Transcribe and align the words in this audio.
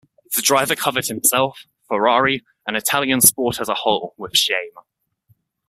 The 0.35 0.41
driver 0.41 0.75
covered 0.75 1.05
himself, 1.05 1.67
Ferrari 1.87 2.43
and 2.65 2.75
Italian 2.75 3.21
sport 3.21 3.61
as 3.61 3.69
a 3.69 3.75
whole 3.75 4.15
with 4.17 4.35
shame. 4.35 4.71